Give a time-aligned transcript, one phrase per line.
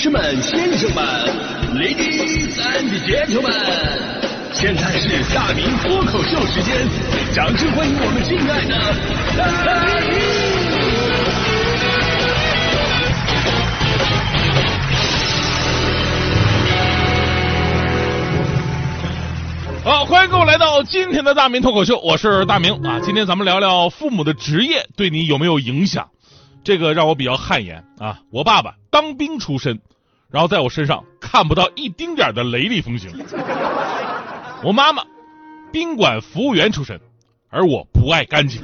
[0.00, 1.04] 士们、先生们
[1.74, 3.50] ，Ladies and gentlemen，
[4.52, 6.86] 现在是大明脱口秀时间，
[7.34, 8.78] 掌声欢迎我们敬爱的
[9.66, 9.74] 大
[10.06, 10.16] 明！
[19.82, 23.00] 好，欢迎各位来到今天的大明脱口秀，我是大明啊。
[23.02, 26.08] 今天咱们聊聊父母的职业对你有没有影响。
[26.68, 28.20] 这个让我比较汗颜啊！
[28.30, 29.80] 我爸爸当兵出身，
[30.30, 33.10] 然后在我身上看不到一丁点的雷厉风行。
[34.62, 35.02] 我妈妈
[35.72, 37.00] 宾馆服务员出身，
[37.48, 38.60] 而我不爱干净，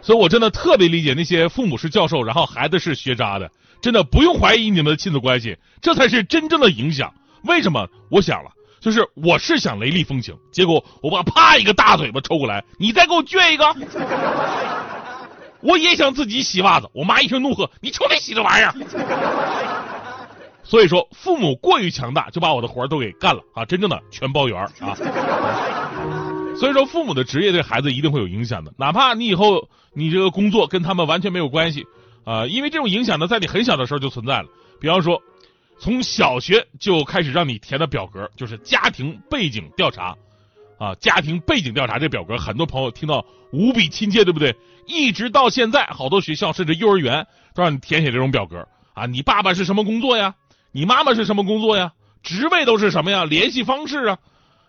[0.00, 3.50] 所以我真的特别理解那些父母是教授，然后孩子是学渣的。
[3.82, 7.12] 真的不用怀疑你们的亲子关系，这才是真正的影响。
[7.44, 7.86] 为什么？
[8.10, 13.66] 我想了，就是我是想雷厉风行，结果我爸啪一个大嘴巴抽过来，你再给我撅一个。
[15.62, 18.74] 我也想自己洗袜子，我妈一声怒喝：“你瞅你洗这玩意儿！”
[20.64, 23.64] 所以说，父母过于强大，就把我的活儿都给干了啊！
[23.64, 24.94] 真正的全包圆啊！
[26.56, 31.84] 所以说，父母的职业对孩子一定会有影响的，哪怕你以后你这个工作跟他们完全没有关系
[32.24, 34.48] 啊，因为这种影响呢，在你很小的时候就存在了。
[34.80, 35.20] 比方说，
[35.78, 40.16] 从小学就开始让你填的表格，就是家庭背景调查。
[40.78, 44.56] 啊，家庭背景调查这表格，很多朋友听到无比亲切，对不对？
[44.86, 49.06] 一直到现在，好多学校甚至幼儿园都让你填写这种表格啊。
[49.06, 50.34] 你爸爸是什么工作呀？
[50.72, 51.92] 你妈妈是什么工作呀？
[52.24, 53.24] 职位都是什么呀？
[53.24, 54.18] 联系方式啊？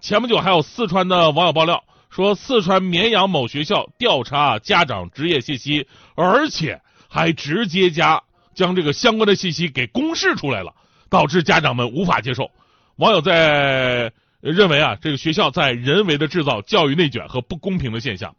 [0.00, 8.22] 前不久还有四川的网友爆料说，四川绵阳某学校调查家长职业信息，而且还直接加
[8.54, 10.72] 将这个相关的信息给公示出来了，
[11.10, 12.50] 导致家长们无法接受。
[12.96, 14.10] 网友在。
[14.40, 18.34] 认为啊，这个学校在人为的制造教育内卷和不公平的现象。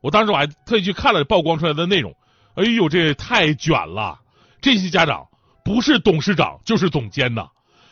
[0.00, 2.14] 我当时我还特意去看了曝光出来的内容，
[2.56, 4.18] 哎呦，这太卷了！
[4.60, 5.26] 这些家长
[5.64, 7.46] 不是董事长就是总监呐，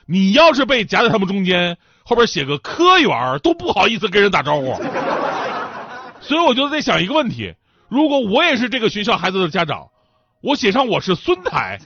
[0.07, 4.75] 你要是被夹在他们中间，后边写个科员都不好意思跟人打招呼。
[6.21, 7.55] 所以我就在想一个问题：
[7.89, 9.87] 如果我也是这个学校孩子的家长，
[10.43, 11.79] 我写上我是孙台，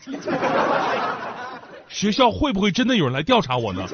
[1.88, 3.86] 学校会不会真的有人来调查我呢？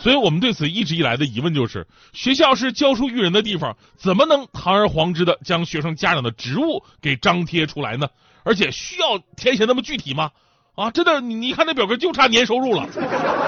[0.00, 8.08] 所以我们对此一直以来的疑问就是：学校是教书育人的地方，怎么能堂而皇之的将学生家长的职务给张贴出来呢？
[8.44, 10.30] 而且需要填写那么具体吗？
[10.76, 12.86] 啊，真的，你你看那表格就差年收入了。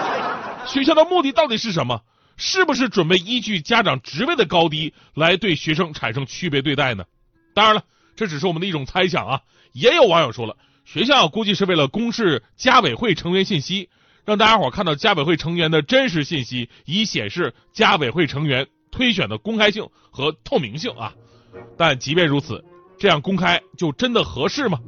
[0.66, 2.00] 学校的目的到底是什么？
[2.36, 7.04] 是不是准备依据家长职位的高低来对学生产生区别对待呢？
[7.54, 7.82] 当然了，
[8.16, 9.40] 这只是我们的一种猜想啊。
[9.72, 13.90] 也有网友说了，学校估计是为了公示家委会成员信息。
[14.28, 21.14] 让大家伙看到家委会成员的真实信息，以显示家委会成员推选的公开性和透明性啊！
[21.78, 22.62] 但即便如此，
[22.98, 24.80] 这样公开就真的合适吗？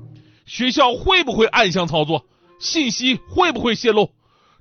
[0.45, 2.27] 学校会不会暗箱操作？
[2.59, 4.11] 信息会不会泄露？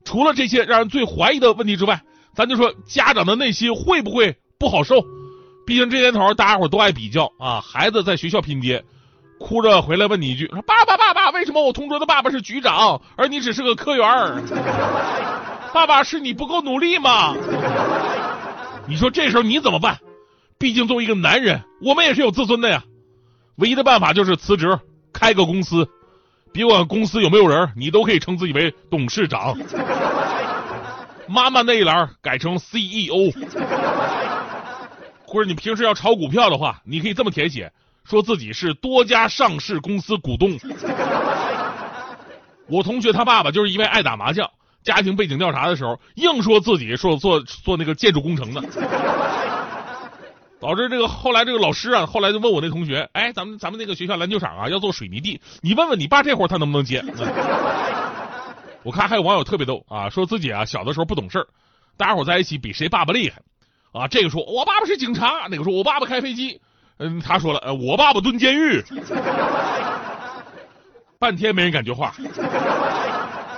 [0.06, 2.02] 除了这些让人最怀疑的问题之外，
[2.34, 5.04] 咱就说家长的内心会不会不好受？
[5.68, 8.86] 毕竟这年头大家伙都爱比较啊，孩子在学校拼爹。
[9.40, 14.06] 哭着回来问你一句：“说爸爸，爸爸，为什么我同桌的爸爸是局长，而你只是个科员？
[15.74, 17.36] 爸爸是你不够努力吗？”
[18.86, 19.98] 你说这时候你怎么办？
[20.58, 22.84] 毕竟作为一个男人，我们也是有自尊的呀。
[23.56, 24.78] 唯一的办法就是辞职，
[25.14, 25.88] 开个公司，
[26.52, 29.58] 别管公司有没有人，你都可以称自己为董事长。
[31.28, 33.32] 妈妈那一栏改成 CEO，
[35.26, 37.72] 或者你平时要炒股票的话，你可以这么填写。
[38.10, 40.58] 说自己是多家上市公司股东。
[42.68, 44.50] 我同学他爸爸就是因为爱打麻将，
[44.84, 48.62] 家庭背景调查的时候硬说自己说做做那个建筑工程的，
[50.60, 57.04] 导致这个后来这个老师啊，后来就问我那同学，哎，咱们咱们那个学校篮球场啊要做水泥地，你问问你爸这活他能不能接？
[58.82, 61.48] 我看还有网友特别逗啊，说自己啊小的时候不懂事
[61.96, 63.42] 大家伙在一起比谁爸爸厉害
[63.92, 66.60] 啊，这个说我爸爸是警察，那个说我爸爸开飞机。
[67.00, 68.84] 嗯，他说了，呃，我爸爸蹲监狱，
[71.18, 72.14] 半天没人敢接话，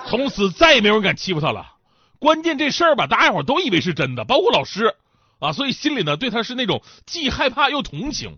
[0.08, 1.66] 从此再也没有人敢欺负他了。
[2.20, 4.94] 关键这事儿吧，大家伙都以为是真的，包括老师
[5.40, 8.38] 啊，所以心里呢对他是那种既害怕又同情。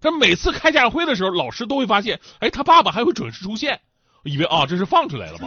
[0.00, 3.78] 但每次开家长会的时候，老师都会发现，哎，他爸爸还会准时出现，
[4.24, 5.46] 以为啊这是放出来了吧？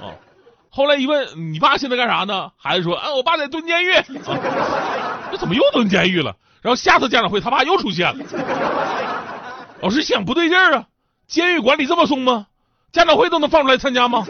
[0.00, 0.16] 啊，
[0.70, 2.50] 后来一问，你爸现在干啥呢？
[2.56, 3.92] 孩子说，啊，我爸在蹲监狱。
[5.32, 6.36] 这怎么又蹲监狱了？
[6.60, 8.24] 然后下次家长会，他爸又出现了。
[9.80, 10.84] 老师想不对劲儿啊，
[11.26, 12.46] 监狱管理这么松吗？
[12.92, 14.24] 家长会都能放出来参加吗？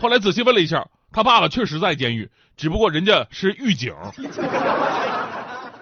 [0.00, 3.94] 后来仔细问了一下，他爸爸确实在监狱，只不过人家是狱警。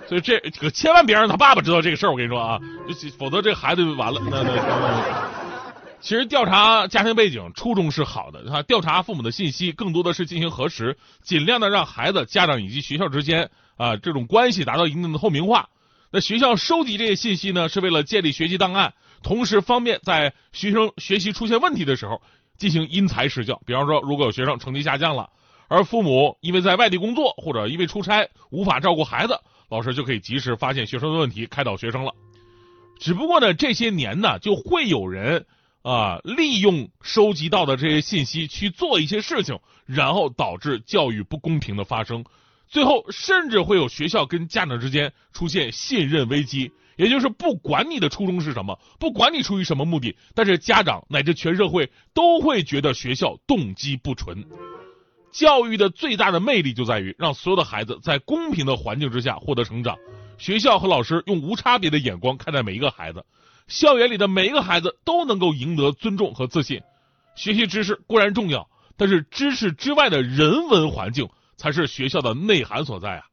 [0.08, 2.58] 所以这可千万别让他爸爸知道这个事儿，我跟你说啊，
[3.18, 4.20] 否则这孩子就完了。
[4.28, 4.50] 那那
[6.00, 15.68] 其实调查家庭背景初衷是好的，哈，调查父母的信息更多的是进行核实，尽量的让孩子、家长以及学校之间啊这种关系达到一定的透明化。
[16.10, 22.22] 那学校收集这些信息呢，是为了建立学习档案，同时方便在学生学习出现问题的时候
[22.56, 23.60] 进行因材施教。
[23.66, 25.28] 比方说，如果有学生成绩下降了，
[25.66, 32.12] 而父母因为在外地工作或者因为出差无法照顾孩子，老师就可以及时发现学生的问题，开导学生了。
[33.00, 35.44] 只不过呢，这些年呢，就会有人。
[35.88, 42.26] 啊，利用收集到的这些信息去做一些事情，然后导致教育不公平的发生，
[42.68, 46.70] 最后甚至会有学校跟家长之间出现信任危机。
[46.96, 54.44] 也就是不管你的初衷是什么，不管你出于什么目的，但是家长乃至全社会都会觉得学校动机不纯。
[55.32, 59.96] 教育的最大的魅力就在于让所有的孩子在公平的环境之下获得成长，
[60.36, 63.24] 学校和老师用无差别的眼光看待每一个孩子。
[63.68, 66.80] 校园里的每一个孩子都能够赢得尊重和自信。
[67.36, 73.24] 学习知识固然重要，但是知识之外的人文环境才是学校的内涵所在啊！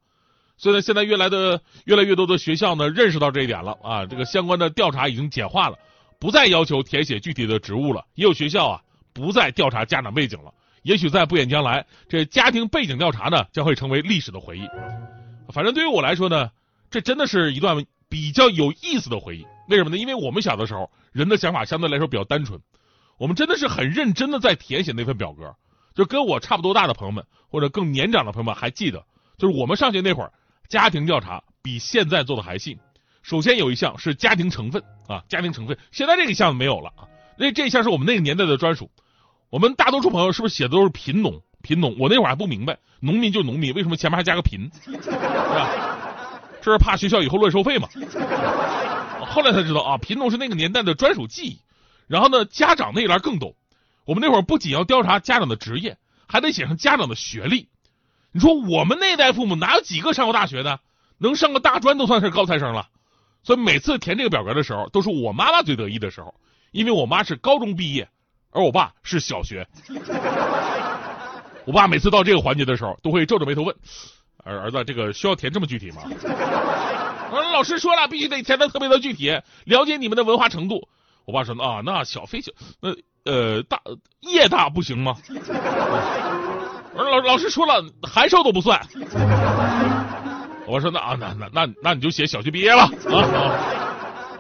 [0.57, 4.05] 所以呢，现在越来的越来越多的学校呢，认识到这一点了啊。
[4.05, 5.77] 这个相关的调查已经简化了，
[6.19, 8.05] 不再要求填写具体的职务了。
[8.13, 10.53] 也有学校啊，不再调查家长背景了。
[10.83, 14.67] 也许在不远将来，这家庭背景调查呢，将会成为历史的回忆。
[15.51, 16.51] 反正对于我来说呢，
[16.91, 19.45] 这真的是一段比较有意思的回忆。
[19.67, 19.97] 为什么呢？
[19.97, 22.59] 因为我们小的时候，人的想法相对来说比较单纯，
[23.17, 25.55] 我们真的是很认真的在填写那份表格。
[25.93, 29.05] 就跟我差不多大的朋友们，或者更年长的朋友们还记得，
[29.37, 30.31] 就是我们上学那会儿，
[30.67, 32.77] 家庭调查比现在做的还细。
[33.21, 37.07] 首先有一项是家庭成分啊，家庭成分，现在这个项目没有了啊。
[37.37, 38.91] 那这一项是我们那个年代的专属。
[39.49, 41.41] 我们大多数朋友是不是写的都是贫农？
[41.61, 44.69] 贫农，我那会儿还不明白，农民就农民，为什么前面还加个贫？
[44.83, 45.69] 是吧？
[46.61, 47.87] 这是怕学校以后乱收费嘛？
[49.21, 51.59] 后来才知道啊，贫农是那个年代的专属记忆。
[52.07, 53.55] 然后呢，家长那一栏更懂。
[54.05, 55.97] 我们那会儿不仅要调查家长的职业，
[56.27, 57.69] 还得写上家长的学历。
[58.31, 60.79] 你说我们那代父母哪有几个上过大学的？
[61.17, 62.89] 能上个大专都算是高材生了。
[63.41, 66.35] 所以每次填这个表格的时候，都是我妈妈最得意的时候，
[66.71, 68.09] 因为我妈是高中毕业，
[68.51, 69.67] 而我爸是小学。
[71.65, 73.75] 我爸每次到这个环节的时候，都会皱着眉头问
[74.43, 76.03] ：“儿儿子，这个需要填这么具体吗？”
[77.31, 79.29] 我说老师说了，必须得填的特别的具体，
[79.65, 80.87] 了解你们的文化程度。
[81.25, 82.89] 我爸说啊，那小非小，那
[83.23, 83.81] 呃大
[84.21, 85.15] 业大不行吗？
[86.93, 88.79] 我说老老师说了，函授都不算。
[90.67, 92.91] 我说那啊那那那那你就写小学毕业了啊。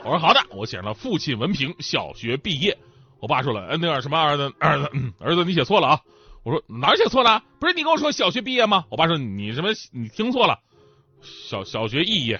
[0.03, 2.77] 我说好的，我写了父亲文凭小学毕业。
[3.19, 4.89] 我爸说了，哎那个什么儿子儿子
[5.19, 5.99] 儿子你写错了啊。
[6.43, 7.41] 我说哪儿写错了？
[7.59, 8.85] 不是你跟我说小学毕业吗？
[8.89, 10.59] 我爸说你什么你听错了。
[11.25, 12.39] 小小学肄业，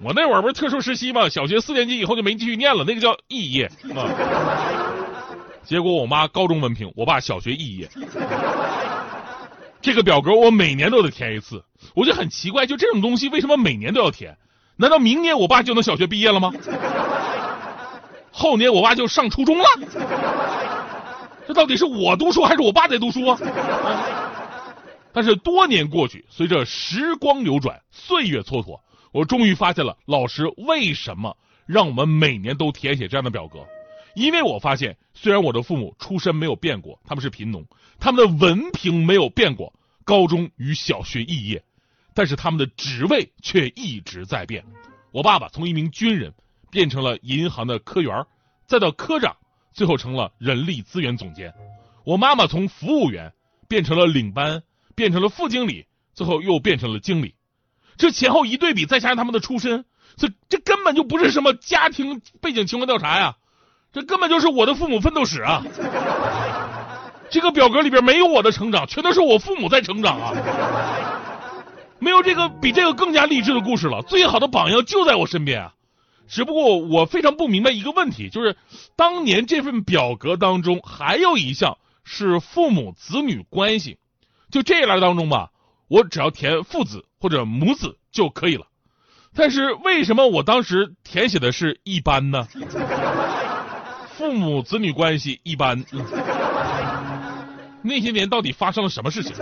[0.00, 1.28] 我那会儿不是特殊时期吗？
[1.28, 4.08] 小学四年级以后就没继续念了，那个叫肄业啊。
[5.64, 7.88] 结果我妈高中文凭，我爸小学肄业。
[9.80, 11.62] 这个表格我每年都得填一次，
[11.94, 14.36] 我就很奇怪，就这种东西为什么每年都要填？
[14.76, 16.52] 难道明年我爸就能小学毕业了吗？
[18.30, 19.64] 后年我爸就上初中了？
[21.46, 23.38] 这到底是我读书还是我爸在读书啊？
[25.12, 28.80] 但是多年过去，随着时光流转，岁月蹉跎，
[29.12, 31.36] 我终于发现了老师为什么
[31.66, 33.66] 让我们每年都填写这样的表格。
[34.14, 37.66] 因为我发现，虽然我的父母出身没有变过，他们是贫农，
[37.98, 39.72] 他们的文凭没有变过，
[40.04, 41.62] 高中与小学肄业，
[42.14, 44.64] 但是他们的职位却一直在变。
[45.12, 46.32] 我爸爸从一名军人
[46.70, 48.26] 变成了银行的科员，
[48.66, 49.36] 再到科长，
[49.74, 51.52] 最后成了人力资源总监。
[52.04, 53.32] 我妈妈从服务员
[53.68, 54.62] 变成了领班。
[54.94, 57.34] 变成了副经理，最后又变成了经理，
[57.96, 59.84] 这前后一对比，再加上他们的出身，
[60.16, 63.36] 这这根本就不是什么家庭背景情况调查呀，
[63.92, 65.64] 这根本就是我的父母奋斗史啊！
[67.30, 70.32] 这个表格里边没有我的成长，全都是我父母在成长啊！
[71.98, 75.74] 没有这个比这个更加励志的故事了，最好的榜样就在我身边啊！
[76.28, 78.56] 只不过我非常不明白一个问题，就是
[78.96, 83.98] 当年这份表格当中还有一项是父母子女关系。
[84.52, 85.50] 就这一栏当中吧，
[85.88, 88.66] 我只要填父子或者母子就可以了。
[89.34, 92.46] 但是为什么我当时填写的是一般呢？
[94.14, 95.82] 父母子女关系一般。
[97.80, 99.34] 那些年到底发生了什么事情？